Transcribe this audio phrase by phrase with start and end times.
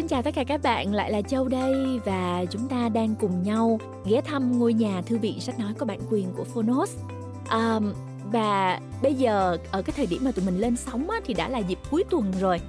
[0.00, 1.74] Xin chào tất cả các bạn, lại là Châu đây
[2.04, 5.86] và chúng ta đang cùng nhau ghé thăm ngôi nhà thư viện sách nói có
[5.86, 6.96] bản quyền của Phonos.
[7.48, 7.80] À,
[8.32, 11.48] và bây giờ ở cái thời điểm mà tụi mình lên sóng á, thì đã
[11.48, 12.60] là dịp cuối tuần rồi.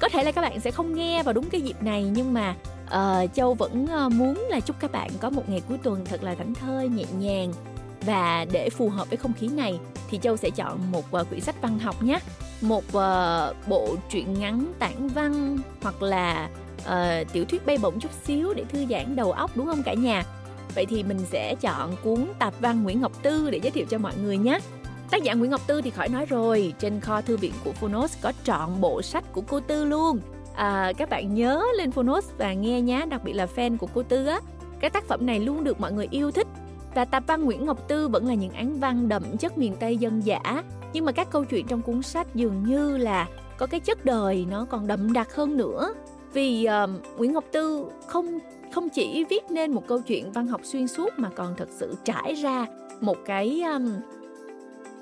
[0.00, 2.54] Có thể là các bạn sẽ không nghe vào đúng cái dịp này nhưng mà
[2.84, 6.22] uh, Châu vẫn uh, muốn là chúc các bạn có một ngày cuối tuần thật
[6.22, 7.52] là thảnh thơi, nhẹ nhàng
[8.06, 9.78] và để phù hợp với không khí này
[10.10, 12.18] thì Châu sẽ chọn một uh, quyển sách văn học nhé
[12.60, 16.48] một uh, bộ truyện ngắn tản văn hoặc là
[16.80, 19.94] uh, tiểu thuyết bay bổng chút xíu để thư giãn đầu óc đúng không cả
[19.94, 20.24] nhà?
[20.74, 23.98] Vậy thì mình sẽ chọn cuốn tạp văn Nguyễn Ngọc Tư để giới thiệu cho
[23.98, 24.58] mọi người nhé.
[25.10, 28.16] Tác giả Nguyễn Ngọc Tư thì khỏi nói rồi trên kho thư viện của Phonos
[28.22, 30.20] có trọn bộ sách của cô Tư luôn.
[30.54, 34.02] À, các bạn nhớ lên Phonos và nghe nhé đặc biệt là fan của cô
[34.02, 34.40] Tư á.
[34.80, 36.46] Cái tác phẩm này luôn được mọi người yêu thích.
[36.94, 39.96] Và tạp văn Nguyễn Ngọc Tư vẫn là những án văn đậm chất miền Tây
[39.96, 40.62] dân dã.
[40.92, 43.26] Nhưng mà các câu chuyện trong cuốn sách dường như là
[43.58, 45.94] có cái chất đời nó còn đậm đặc hơn nữa
[46.32, 48.38] vì uh, Nguyễn Ngọc Tư không
[48.72, 51.94] không chỉ viết nên một câu chuyện văn học xuyên suốt mà còn thật sự
[52.04, 52.66] trải ra
[53.00, 53.92] một cái um,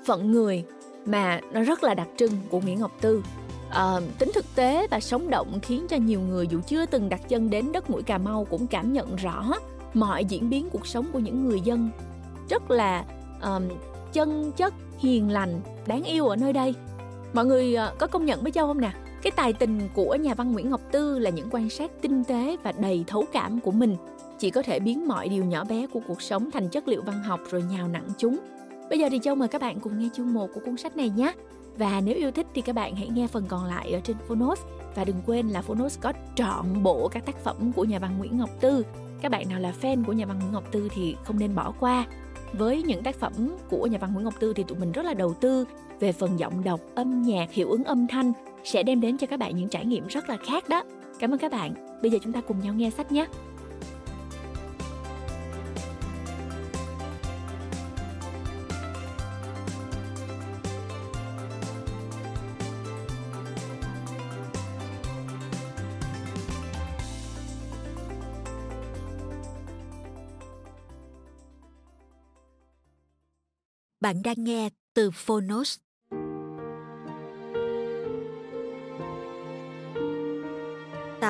[0.05, 0.63] phận người
[1.05, 3.23] mà nó rất là đặc trưng của Nguyễn Ngọc Tư.
[3.69, 7.29] À, tính thực tế và sống động khiến cho nhiều người dù chưa từng đặt
[7.29, 9.45] chân đến đất mũi Cà Mau cũng cảm nhận rõ
[9.93, 11.89] mọi diễn biến cuộc sống của những người dân.
[12.49, 13.05] Rất là
[13.41, 13.63] um,
[14.13, 16.75] chân chất hiền lành đáng yêu ở nơi đây.
[17.33, 18.91] Mọi người uh, có công nhận với châu không nè?
[19.21, 22.57] Cái tài tình của nhà văn Nguyễn Ngọc Tư là những quan sát tinh tế
[22.63, 23.95] và đầy thấu cảm của mình
[24.39, 27.23] chỉ có thể biến mọi điều nhỏ bé của cuộc sống thành chất liệu văn
[27.23, 28.39] học rồi nhào nặng chúng.
[28.89, 31.09] Bây giờ thì Châu mời các bạn cùng nghe chương 1 của cuốn sách này
[31.09, 31.33] nhé.
[31.77, 34.59] Và nếu yêu thích thì các bạn hãy nghe phần còn lại ở trên Phonos
[34.95, 38.37] và đừng quên là Phonos có trọn bộ các tác phẩm của nhà văn Nguyễn
[38.37, 38.85] Ngọc Tư.
[39.21, 41.73] Các bạn nào là fan của nhà văn Nguyễn Ngọc Tư thì không nên bỏ
[41.79, 42.05] qua.
[42.53, 43.33] Với những tác phẩm
[43.69, 45.65] của nhà văn Nguyễn Ngọc Tư thì tụi mình rất là đầu tư
[45.99, 48.33] về phần giọng đọc, âm nhạc, hiệu ứng âm thanh
[48.63, 50.83] sẽ đem đến cho các bạn những trải nghiệm rất là khác đó.
[51.19, 51.99] Cảm ơn các bạn.
[52.01, 53.27] Bây giờ chúng ta cùng nhau nghe sách nhé.
[74.01, 75.77] Bạn đang nghe từ Phonos.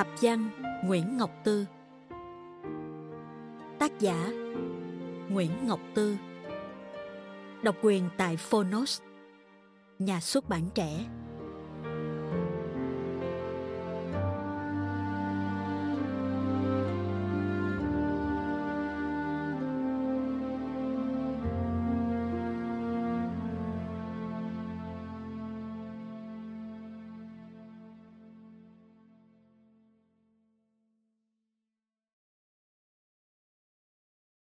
[0.00, 0.50] Tạp văn,
[0.84, 1.66] Nguyễn Ngọc Tư.
[3.78, 4.30] Tác giả,
[5.28, 6.16] Nguyễn Ngọc Tư.
[7.62, 9.00] Độc quyền tại Phonos,
[9.98, 11.06] Nhà xuất bản trẻ.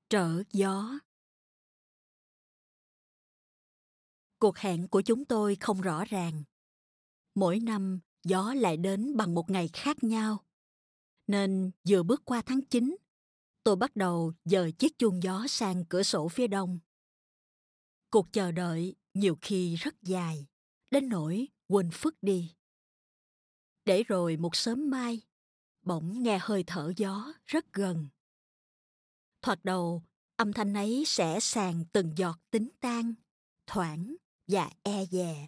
[0.08, 0.98] Trở gió
[4.38, 6.42] cuộc hẹn của chúng tôi không rõ ràng
[7.34, 10.46] mỗi năm gió lại đến bằng một ngày khác nhau
[11.26, 12.96] nên vừa bước qua tháng 9,
[13.62, 16.78] tôi bắt đầu dời chiếc chuông gió sang cửa sổ phía đông.
[18.10, 20.46] Cuộc chờ đợi nhiều khi rất dài,
[20.90, 22.54] đến nỗi quên phức đi.
[23.84, 25.20] Để rồi một sớm mai,
[25.82, 28.08] bỗng nghe hơi thở gió rất gần.
[29.46, 30.02] Thoạt đầu,
[30.36, 33.14] âm thanh ấy sẽ sàng từng giọt tính tan,
[33.66, 34.16] thoảng
[34.48, 35.46] và e dè,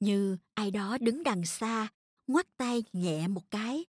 [0.00, 1.88] như ai đó đứng đằng xa,
[2.26, 3.84] ngoắt tay nhẹ một cái,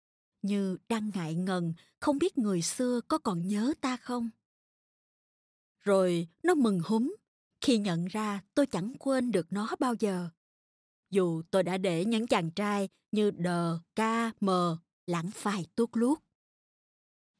[0.41, 4.29] như đang ngại ngần không biết người xưa có còn nhớ ta không.
[5.79, 7.15] Rồi nó mừng húm
[7.61, 10.29] khi nhận ra tôi chẳng quên được nó bao giờ.
[11.09, 16.19] Dù tôi đã để những chàng trai như đờ, ca, mờ lãng phai tuốt luốt.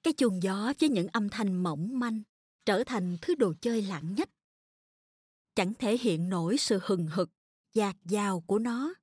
[0.04, 2.22] Cái chuông gió với những âm thanh mỏng manh
[2.66, 4.30] trở thành thứ đồ chơi lặng nhất.
[5.56, 7.30] Chẳng thể hiện nổi sự hừng hực,
[7.74, 8.94] dạt dào của nó.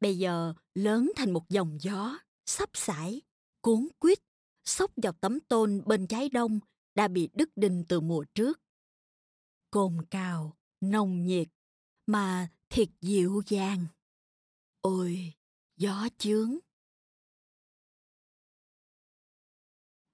[0.00, 3.22] Bây giờ lớn thành một dòng gió, sắp sải,
[3.60, 4.18] cuốn quýt,
[4.64, 6.60] xốc vào tấm tôn bên trái đông
[6.94, 8.60] đã bị đứt đinh từ mùa trước.
[9.70, 11.48] Cồn cào, nồng nhiệt,
[12.06, 13.86] mà thiệt dịu dàng.
[14.80, 15.32] Ôi,
[15.76, 16.58] gió chướng.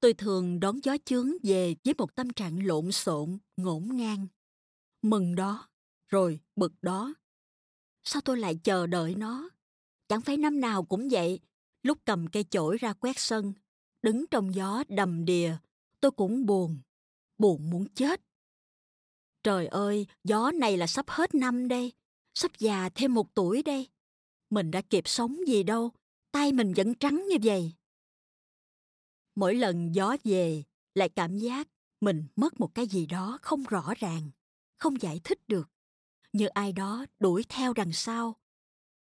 [0.03, 4.27] Tôi thường đón gió chướng về với một tâm trạng lộn xộn, ngổn ngang.
[5.03, 5.69] Mừng đó,
[6.09, 7.15] rồi bực đó.
[8.05, 9.51] Sao tôi lại chờ đợi nó?
[10.09, 11.41] Chẳng phải năm nào cũng vậy.
[11.83, 13.53] Lúc cầm cây chổi ra quét sân,
[14.03, 15.57] đứng trong gió đầm đìa,
[16.01, 16.79] tôi cũng buồn,
[17.39, 18.21] buồn muốn chết.
[19.43, 21.93] Trời ơi, gió này là sắp hết năm đây,
[22.35, 23.89] sắp già thêm một tuổi đây.
[24.51, 25.91] Mình đã kịp sống gì đâu,
[26.33, 27.73] tay mình vẫn trắng như vậy
[29.35, 30.63] mỗi lần gió về,
[30.95, 31.69] lại cảm giác
[32.01, 34.31] mình mất một cái gì đó không rõ ràng,
[34.79, 35.69] không giải thích được.
[36.33, 38.37] Như ai đó đuổi theo đằng sau.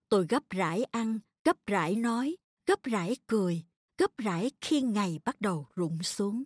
[0.09, 2.35] Tôi gấp rãi ăn, gấp rãi nói,
[2.65, 3.63] gấp rãi cười,
[3.97, 6.43] gấp rãi khi ngày bắt đầu rụng xuống.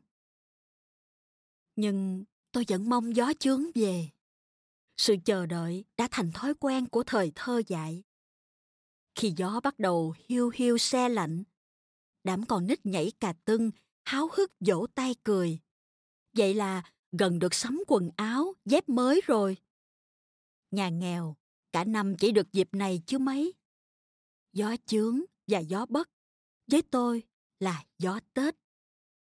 [1.76, 4.10] Nhưng tôi vẫn mong gió chướng về.
[4.98, 8.04] Sự chờ đợi đã thành thói quen của thời thơ dại.
[9.16, 11.44] Khi gió bắt đầu hiu hiu xe lạnh
[12.24, 13.72] đám con nít nhảy cà tưng,
[14.04, 15.60] háo hức vỗ tay cười.
[16.34, 19.58] Vậy là gần được sắm quần áo, dép mới rồi.
[20.72, 21.36] Nhà nghèo,
[21.72, 23.54] cả năm chỉ được dịp này chứ mấy.
[24.54, 26.10] Gió chướng và gió bất,
[26.68, 27.24] với tôi
[27.60, 28.56] là gió tết.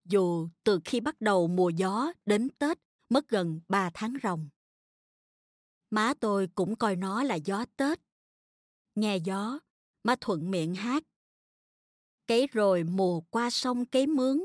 [0.05, 2.79] Dù từ khi bắt đầu mùa gió đến tết
[3.09, 4.49] mất gần ba tháng ròng.
[5.91, 8.01] Má tôi cũng coi nó là gió tết.
[8.95, 9.59] Nghe gió,
[10.05, 11.05] má thuận miệng hát
[12.31, 14.41] cấy rồi mùa qua sông cấy mướn.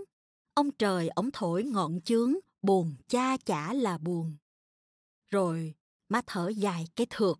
[0.53, 4.37] Ông trời ổng thổi ngọn chướng, buồn cha chả là buồn.
[5.31, 5.75] Rồi
[6.09, 7.37] má thở dài cái thượt.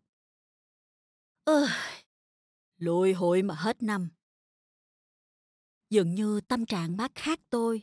[1.43, 1.67] Ơi
[2.77, 4.09] lùi hội mà hết năm.
[5.89, 7.81] Dường như tâm trạng má khác tôi.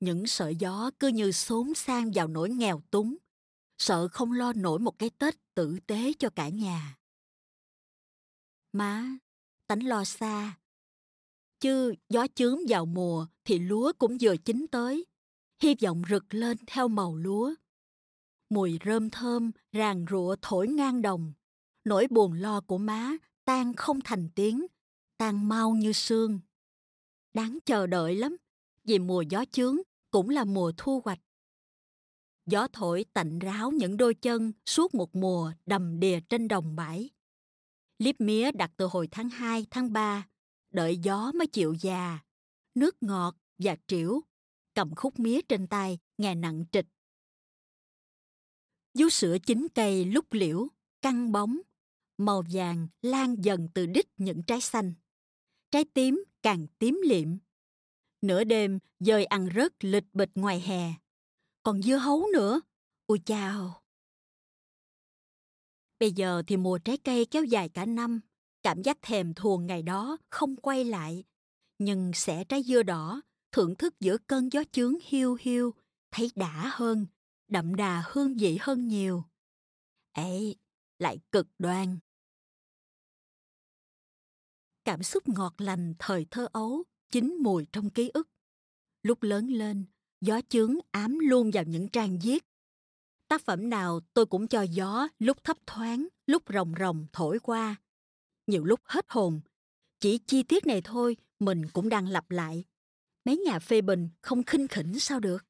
[0.00, 3.16] Những sợi gió cứ như xốn sang vào nỗi nghèo túng.
[3.78, 6.98] Sợ không lo nổi một cái tết tử tế cho cả nhà.
[8.72, 9.18] Má,
[9.66, 10.58] tánh lo xa
[11.60, 15.04] chứ gió chướng vào mùa thì lúa cũng vừa chín tới.
[15.62, 17.54] Hy vọng rực lên theo màu lúa.
[18.50, 21.32] Mùi rơm thơm ràng rụa thổi ngang đồng.
[21.84, 24.66] Nỗi buồn lo của má tan không thành tiếng
[25.18, 26.40] tan mau như sương.
[27.34, 28.36] Đáng chờ đợi lắm
[28.84, 29.76] vì mùa gió chướng
[30.10, 31.20] cũng là mùa thu hoạch.
[32.46, 37.10] Gió thổi tạnh ráo những đôi chân suốt một mùa đầm đìa trên đồng bãi.
[37.98, 40.28] Liếp mía đặt từ hồi tháng 2, tháng 3,
[40.70, 42.18] đợi gió mới chịu già,
[42.74, 44.20] nước ngọt và triểu,
[44.74, 46.86] cầm khúc mía trên tay, nghe nặng trịch.
[48.98, 50.68] Vú sữa chín cây lúc liễu,
[51.02, 51.58] căng bóng,
[52.18, 54.94] màu vàng lan dần từ đít những trái xanh.
[55.70, 57.28] Trái tím càng tím liệm.
[58.20, 60.92] Nửa đêm dời ăn rớt lịch bịch ngoài hè.
[61.62, 62.60] Còn dưa hấu nữa.
[63.06, 63.82] Ôi chào!
[65.98, 68.20] Bây giờ thì mùa trái cây kéo dài cả năm.
[68.62, 71.24] Cảm giác thèm thuồng ngày đó không quay lại.
[71.78, 73.20] Nhưng sẽ trái dưa đỏ,
[73.52, 75.74] thưởng thức giữa cơn gió chướng hiu hiu,
[76.10, 77.06] thấy đã hơn,
[77.48, 79.24] đậm đà hương vị hơn nhiều.
[80.12, 80.56] Ấy,
[80.98, 81.98] lại cực đoan
[84.88, 88.28] cảm xúc ngọt lành thời thơ ấu chín mùi trong ký ức
[89.02, 89.84] lúc lớn lên
[90.20, 92.44] gió chướng ám luôn vào những trang viết
[93.28, 97.76] tác phẩm nào tôi cũng cho gió lúc thấp thoáng lúc rồng rồng thổi qua
[98.48, 99.40] nhiều lúc hết hồn.
[100.00, 102.64] Chỉ chi tiết này thôi, mình cũng đang lặp lại.
[103.24, 105.44] Mấy nhà phê bình không khinh khỉnh sao được?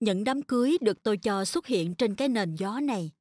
[0.00, 3.12] Những đám cưới được tôi cho xuất hiện trên cái nền gió này,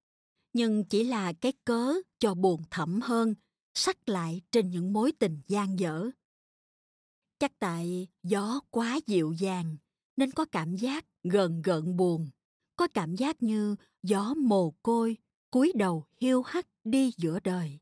[0.54, 3.36] nhưng chỉ là cái cớ cho buồn thẳm hơn
[3.74, 6.10] sắc lại trên những mối tình gian dở.
[7.40, 9.78] Chắc tại gió quá dịu dàng,
[10.18, 12.30] nên có cảm giác gần gợn buồn,
[12.76, 15.18] có cảm giác như gió mồ côi
[15.56, 17.80] cúi đầu hiu hắt đi giữa đời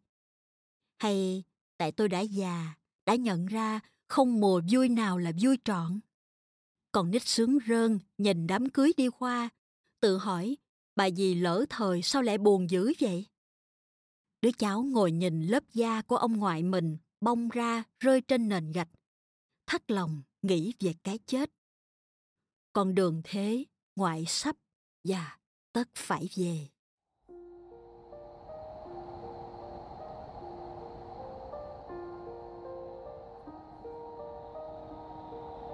[0.99, 1.43] hay
[1.77, 2.73] tại tôi đã già
[3.05, 5.99] đã nhận ra không mùa vui nào là vui trọn
[6.91, 9.49] còn nít sướng rơn nhìn đám cưới đi qua
[9.99, 10.57] tự hỏi
[10.95, 13.25] bà gì lỡ thời sao lại buồn dữ vậy
[14.41, 18.71] Đứa cháu ngồi nhìn lớp da của ông ngoại mình bong ra rơi trên nền
[18.71, 18.89] gạch.
[19.65, 21.51] Thắt lòng nghĩ về cái chết.
[22.73, 23.65] Con đường thế,
[23.95, 24.55] ngoại sắp
[25.03, 25.37] và
[25.71, 26.67] tất phải về.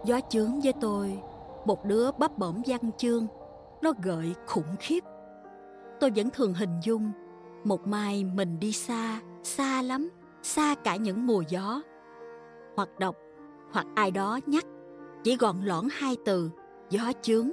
[0.03, 1.19] Gió chướng với tôi,
[1.65, 3.27] một đứa bắp bẩm văn chương,
[3.81, 5.03] nó gợi khủng khiếp.
[5.99, 7.11] Tôi vẫn thường hình dung
[7.63, 10.09] một mai mình đi xa xa lắm
[10.43, 11.81] xa cả những mùa gió.
[12.75, 13.15] Hoặc đọc
[13.71, 14.65] hoặc ai đó nhắc
[15.23, 16.49] chỉ gọn lõn hai từ
[16.89, 17.49] gió chướng.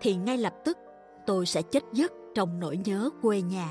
[0.00, 0.78] Thì ngay lập tức
[1.26, 3.68] tôi sẽ chết giấc trong nỗi nhớ quê nhà.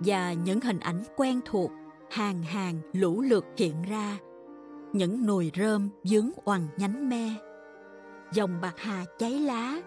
[0.00, 1.70] Và những hình ảnh quen thuộc
[2.10, 4.18] hàng hàng lũ lượt hiện ra
[4.94, 7.30] những nồi rơm dướng oằn nhánh me.
[8.32, 9.80] Dòng bạc hà cháy lá,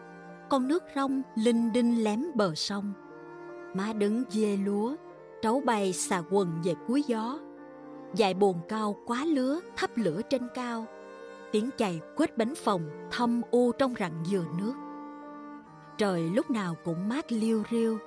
[0.49, 2.93] con nước rong linh đinh lém bờ sông.
[3.73, 4.95] Má đứng dê lúa,
[5.41, 7.39] trấu bay xà quần về cuối gió.
[8.15, 10.85] Dài bồn cao quá lứa thắp lửa trên cao.
[11.51, 14.73] Tiếng chày quết bánh phòng thâm u trong rặng dừa nước.
[15.97, 17.97] Trời lúc nào cũng mát liêu riêu,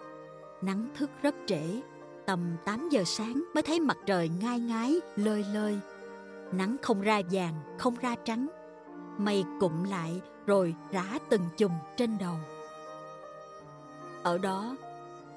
[0.63, 1.81] nắng thức rất trễ,
[2.27, 5.81] tầm 8 giờ sáng mới thấy mặt trời ngai ngái, lơi lơi
[6.53, 8.49] nắng không ra vàng, không ra trắng.
[9.19, 12.37] Mây cụm lại, rồi rã từng chùm trên đầu.
[14.23, 14.77] Ở đó,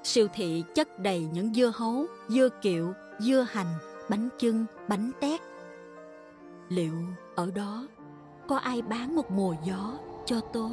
[0.02, 3.74] siêu thị chất đầy những dưa hấu, dưa kiệu, dưa hành,
[4.10, 5.40] bánh chưng, bánh tét.
[6.68, 6.94] Liệu
[7.34, 7.86] ở đó
[8.48, 10.72] có ai bán một mùa gió cho tôi?